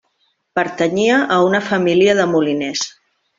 [0.59, 2.89] Pertanyia a una família de moliners.